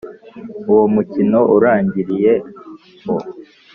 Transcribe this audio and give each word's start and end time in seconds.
uwo 0.69 0.81
umukino 0.89 1.39
urangiriyeho 1.55 2.49